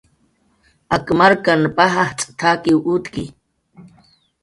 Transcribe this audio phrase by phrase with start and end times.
[0.95, 3.23] "Ak markan paj ajtz' t""akiw utki"